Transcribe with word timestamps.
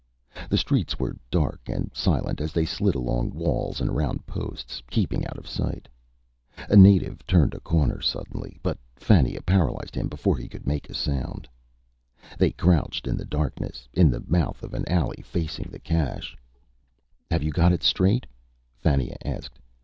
The 0.49 0.57
streets 0.57 0.97
were 0.97 1.15
dark 1.29 1.61
and 1.67 1.91
silent 1.93 2.41
as 2.41 2.53
they 2.53 2.65
slid 2.65 2.95
along 2.95 3.35
walls 3.35 3.79
and 3.79 3.87
around 3.87 4.25
posts, 4.25 4.81
keeping 4.89 5.27
out 5.27 5.37
of 5.37 5.47
sight. 5.47 5.87
A 6.67 6.75
native 6.75 7.23
turned 7.27 7.53
a 7.53 7.59
corner 7.59 8.01
suddenly, 8.01 8.57
but 8.63 8.79
Fannia 8.95 9.43
paralyzed 9.43 9.93
him 9.93 10.07
before 10.07 10.39
he 10.39 10.49
could 10.49 10.65
make 10.65 10.89
a 10.89 10.95
sound. 10.95 11.47
They 12.39 12.49
crouched 12.49 13.05
in 13.05 13.15
the 13.15 13.25
darkness, 13.25 13.87
in 13.93 14.09
the 14.09 14.23
mouth 14.25 14.63
of 14.63 14.73
an 14.73 14.89
alley 14.89 15.21
facing 15.23 15.69
the 15.69 15.77
cache. 15.77 16.35
"Have 17.29 17.43
you 17.43 17.51
got 17.51 17.71
it 17.71 17.83
straight?" 17.83 18.25
Fannia 18.79 19.17
asked. 19.23 19.59